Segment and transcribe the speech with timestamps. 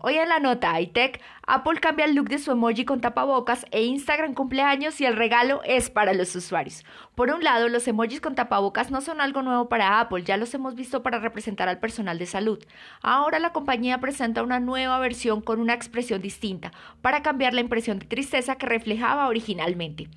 [0.00, 3.82] Hoy en la nota iTech, Apple cambia el look de su emoji con tapabocas e
[3.82, 6.84] Instagram cumpleaños y el regalo es para los usuarios.
[7.14, 10.54] Por un lado, los emojis con tapabocas no son algo nuevo para Apple, ya los
[10.54, 12.64] hemos visto para representar al personal de salud.
[13.02, 16.72] Ahora la compañía presenta una nueva versión con una expresión distinta,
[17.02, 20.08] para cambiar la impresión de tristeza que reflejaba originalmente.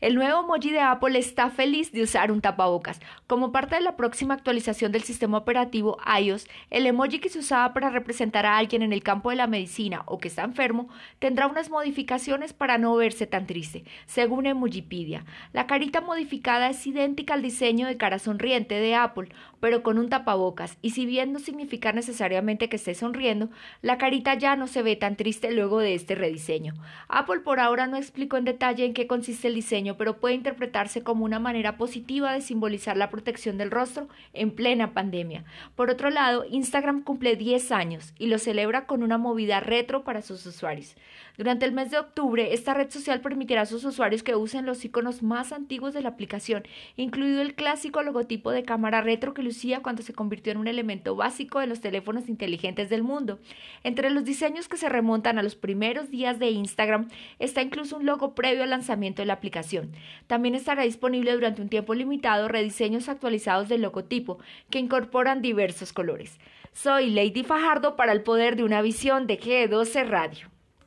[0.00, 3.00] El nuevo emoji de Apple está feliz de usar un tapabocas.
[3.26, 7.72] Como parte de la próxima actualización del sistema operativo iOS, el emoji que se usaba
[7.72, 10.88] para representar a alguien en el campo de la medicina o que está enfermo
[11.18, 15.24] tendrá unas modificaciones para no verse tan triste, según Emojipedia.
[15.52, 19.28] La carita modificada es idéntica al diseño de cara sonriente de Apple,
[19.60, 23.48] pero con un tapabocas, y si bien no significa necesariamente que esté sonriendo,
[23.80, 26.74] la carita ya no se ve tan triste luego de este rediseño.
[27.08, 31.02] Apple por ahora no explicó en detalle en qué consiste el diseño, pero puede interpretarse
[31.02, 35.44] como una manera positiva de simbolizar la protección del rostro en plena pandemia.
[35.76, 40.22] Por otro lado, Instagram cumple 10 años y lo celebra con una movida retro para
[40.22, 40.96] sus usuarios.
[41.36, 44.84] Durante el mes de octubre, esta red social permitirá a sus usuarios que usen los
[44.84, 46.64] iconos más antiguos de la aplicación,
[46.96, 51.14] incluido el clásico logotipo de cámara retro que lucía cuando se convirtió en un elemento
[51.14, 53.38] básico de los teléfonos inteligentes del mundo.
[53.84, 57.08] Entre los diseños que se remontan a los primeros días de Instagram
[57.38, 59.92] está incluso un logo previo al lanzamiento de la aplicación.
[60.26, 64.38] También estará disponible durante un tiempo limitado rediseños actualizados del logotipo
[64.70, 66.38] que incorporan diversos colores.
[66.74, 70.53] Soy Lady Fajardo para el poder de una visión de G12 Radio.